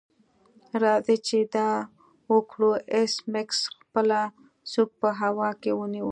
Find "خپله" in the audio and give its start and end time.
3.75-4.19